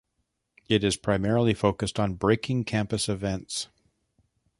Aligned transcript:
It 0.67 0.83
is 0.83 0.95
primarily 0.97 1.53
focused 1.53 1.99
on 1.99 2.15
breaking 2.15 2.63
campus 2.63 3.07
events. 3.07 3.67